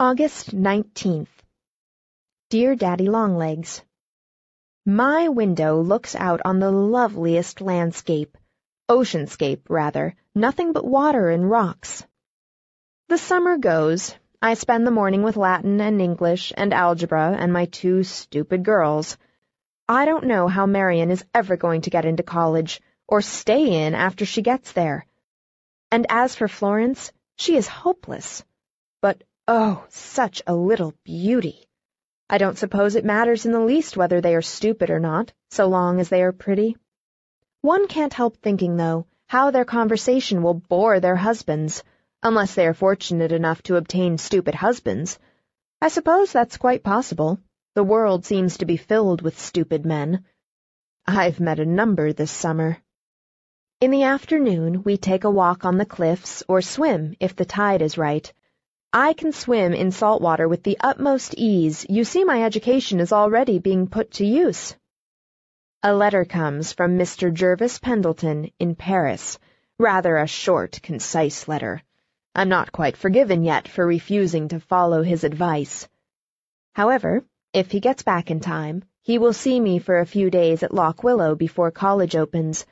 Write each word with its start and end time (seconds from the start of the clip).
August 0.00 0.54
19th. 0.54 1.26
Dear 2.50 2.76
Daddy 2.76 3.08
Longlegs, 3.08 3.82
My 4.86 5.28
window 5.28 5.80
looks 5.80 6.14
out 6.14 6.40
on 6.44 6.60
the 6.60 6.70
loveliest 6.70 7.60
landscape, 7.60 8.38
oceanscape, 8.88 9.62
rather, 9.68 10.14
nothing 10.36 10.72
but 10.72 10.84
water 10.84 11.30
and 11.30 11.50
rocks. 11.50 12.06
The 13.08 13.18
summer 13.18 13.58
goes. 13.58 14.14
I 14.40 14.54
spend 14.54 14.86
the 14.86 14.92
morning 14.92 15.24
with 15.24 15.36
Latin 15.36 15.80
and 15.80 16.00
English 16.00 16.52
and 16.56 16.72
algebra 16.72 17.34
and 17.36 17.52
my 17.52 17.64
two 17.64 18.04
stupid 18.04 18.62
girls. 18.62 19.16
I 19.88 20.04
don't 20.04 20.26
know 20.26 20.46
how 20.46 20.66
Marion 20.66 21.10
is 21.10 21.24
ever 21.34 21.56
going 21.56 21.80
to 21.80 21.90
get 21.90 22.04
into 22.04 22.22
college, 22.22 22.80
or 23.08 23.20
stay 23.20 23.84
in 23.84 23.96
after 23.96 24.24
she 24.24 24.42
gets 24.42 24.70
there. 24.70 25.06
And 25.90 26.06
as 26.08 26.36
for 26.36 26.46
Florence, 26.46 27.10
she 27.34 27.56
is 27.56 27.66
hopeless. 27.66 28.44
Oh, 29.50 29.86
such 29.88 30.42
a 30.46 30.54
little 30.54 30.92
beauty! 31.04 31.64
I 32.28 32.36
don't 32.36 32.58
suppose 32.58 32.96
it 32.96 33.04
matters 33.06 33.46
in 33.46 33.52
the 33.52 33.60
least 33.60 33.96
whether 33.96 34.20
they 34.20 34.34
are 34.34 34.42
stupid 34.42 34.90
or 34.90 35.00
not, 35.00 35.32
so 35.50 35.66
long 35.66 36.00
as 36.00 36.10
they 36.10 36.22
are 36.22 36.32
pretty. 36.32 36.76
One 37.62 37.88
can't 37.88 38.12
help 38.12 38.36
thinking, 38.36 38.76
though, 38.76 39.06
how 39.26 39.50
their 39.50 39.64
conversation 39.64 40.42
will 40.42 40.52
bore 40.52 41.00
their 41.00 41.16
husbands, 41.16 41.82
unless 42.22 42.54
they 42.54 42.66
are 42.66 42.74
fortunate 42.74 43.32
enough 43.32 43.62
to 43.62 43.76
obtain 43.76 44.18
stupid 44.18 44.54
husbands. 44.54 45.18
I 45.80 45.88
suppose 45.88 46.30
that's 46.30 46.58
quite 46.58 46.82
possible. 46.82 47.40
The 47.74 47.84
world 47.84 48.26
seems 48.26 48.58
to 48.58 48.66
be 48.66 48.76
filled 48.76 49.22
with 49.22 49.40
stupid 49.40 49.86
men. 49.86 50.26
I've 51.06 51.40
met 51.40 51.58
a 51.58 51.64
number 51.64 52.12
this 52.12 52.30
summer. 52.30 52.76
In 53.80 53.92
the 53.92 54.02
afternoon, 54.02 54.82
we 54.82 54.98
take 54.98 55.24
a 55.24 55.30
walk 55.30 55.64
on 55.64 55.78
the 55.78 55.86
cliffs 55.86 56.42
or 56.48 56.60
swim 56.60 57.16
if 57.18 57.34
the 57.34 57.46
tide 57.46 57.80
is 57.80 57.96
right. 57.96 58.30
I 58.92 59.12
can 59.12 59.32
swim 59.32 59.74
in 59.74 59.90
salt 59.90 60.22
water 60.22 60.48
with 60.48 60.62
the 60.62 60.78
utmost 60.80 61.34
ease. 61.36 61.84
You 61.90 62.04
see 62.04 62.24
my 62.24 62.42
education 62.42 63.00
is 63.00 63.12
already 63.12 63.58
being 63.58 63.86
put 63.86 64.12
to 64.12 64.24
use. 64.24 64.74
A 65.82 65.92
letter 65.92 66.24
comes 66.24 66.72
from 66.72 66.98
Mr. 66.98 67.32
Jervis 67.32 67.78
Pendleton 67.78 68.50
in 68.58 68.74
Paris. 68.74 69.38
Rather 69.78 70.16
a 70.16 70.26
short, 70.26 70.80
concise 70.82 71.46
letter. 71.46 71.82
I'm 72.34 72.48
not 72.48 72.72
quite 72.72 72.96
forgiven 72.96 73.44
yet 73.44 73.68
for 73.68 73.86
refusing 73.86 74.48
to 74.48 74.60
follow 74.60 75.02
his 75.02 75.22
advice. 75.22 75.86
However, 76.74 77.24
if 77.52 77.70
he 77.70 77.80
gets 77.80 78.02
back 78.02 78.30
in 78.30 78.40
time, 78.40 78.84
he 79.02 79.18
will 79.18 79.34
see 79.34 79.60
me 79.60 79.78
for 79.80 79.98
a 79.98 80.06
few 80.06 80.30
days 80.30 80.62
at 80.62 80.72
Lock 80.72 81.04
Willow 81.04 81.34
before 81.34 81.70
college 81.70 82.16
opens, 82.16 82.64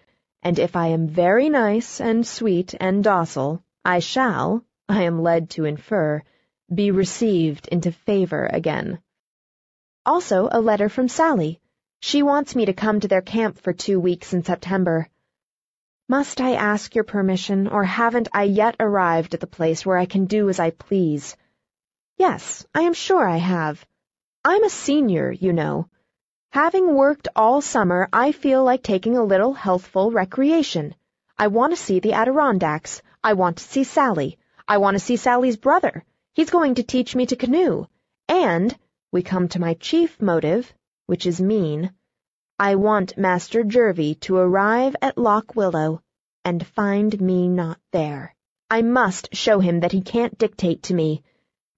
and 0.43 0.59
if 0.59 0.77
I 0.77 0.89
am 0.89 1.09
very 1.09 1.51
nice 1.51 2.01
and 2.01 2.27
sweet 2.27 2.75
and 2.81 3.05
docile, 3.05 3.63
I 3.85 3.99
shall, 3.99 4.65
I 4.89 5.03
am 5.03 5.23
led 5.23 5.51
to 5.51 5.65
infer, 5.65 6.23
be 6.73 6.91
received 6.91 7.69
into 7.69 7.93
favor 7.93 8.47
again. 8.47 9.01
Also 10.05 10.49
a 10.51 10.61
letter 10.61 10.89
from 10.89 11.09
Sally. 11.09 11.61
She 12.01 12.23
wants 12.23 12.55
me 12.55 12.67
to 12.67 12.73
come 12.73 13.01
to 13.01 13.09
their 13.09 13.23
camp 13.23 13.59
for 13.59 13.73
two 13.73 13.99
weeks 13.99 14.33
in 14.33 14.45
September. 14.45 15.09
Must 16.09 16.41
I 16.41 16.53
ask 16.53 16.95
your 16.95 17.03
permission, 17.03 17.67
or 17.67 17.83
haven't 17.83 18.29
I 18.33 18.45
yet 18.45 18.77
arrived 18.79 19.35
at 19.35 19.41
the 19.41 19.49
place 19.49 19.85
where 19.85 19.97
I 19.97 20.07
can 20.07 20.27
do 20.27 20.49
as 20.49 20.61
I 20.61 20.71
please? 20.71 21.37
Yes, 22.17 22.65
I 22.73 22.83
am 22.83 22.95
sure 22.95 23.27
I 23.27 23.39
have. 23.39 23.85
I'm 24.45 24.63
a 24.63 24.71
senior, 24.71 25.33
you 25.33 25.53
know. 25.53 25.89
Having 26.53 26.95
worked 26.95 27.27
all 27.35 27.61
summer, 27.61 28.09
I 28.13 28.31
feel 28.31 28.63
like 28.63 28.85
taking 28.85 29.17
a 29.17 29.25
little 29.25 29.53
healthful 29.53 30.13
recreation. 30.13 30.95
I 31.37 31.49
want 31.49 31.73
to 31.73 31.77
see 31.77 31.99
the 31.99 32.13
Adirondacks. 32.13 33.03
I 33.25 33.33
want 33.33 33.57
to 33.57 33.65
see 33.65 33.83
Sally. 33.83 34.39
I 34.69 34.79
want 34.79 34.97
to 34.97 35.05
see 35.05 35.17
Sally's 35.17 35.57
brother. 35.57 36.05
He's 36.35 36.51
going 36.51 36.75
to 36.75 36.83
teach 36.83 37.15
me 37.15 37.27
to 37.27 37.37
canoe. 37.37 37.87
And, 38.29 38.77
we 39.13 39.23
come 39.23 39.49
to 39.49 39.61
my 39.61 39.75
chief 39.75 40.21
motive, 40.21 40.75
which 41.07 41.27
is 41.27 41.41
mean. 41.41 41.93
I 42.59 42.75
want 42.75 43.17
Master 43.17 43.63
Jervie 43.63 44.17
to 44.27 44.37
arrive 44.37 44.97
at 45.01 45.19
Lock 45.19 45.55
Willow 45.55 46.03
and 46.45 46.67
find 46.67 47.21
me 47.21 47.49
not 47.49 47.79
there. 47.93 48.35
I 48.69 48.83
must 48.83 49.35
show 49.35 49.61
him 49.61 49.81
that 49.81 49.93
he 49.93 50.01
can't 50.01 50.37
dictate 50.37 50.83
to 50.85 50.95
me. 50.95 51.23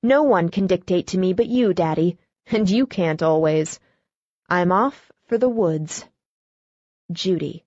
No 0.03 0.23
one 0.23 0.49
can 0.49 0.67
dictate 0.67 1.09
to 1.09 1.19
me 1.19 1.33
but 1.35 1.47
you, 1.47 1.75
Daddy, 1.75 2.17
and 2.47 2.71
you 2.71 2.87
can't 2.87 3.23
always. 3.23 3.79
I'm 4.49 4.73
off 4.73 5.13
for 5.27 5.37
the 5.37 5.49
woods. 5.49 6.05
Judy. 7.13 7.65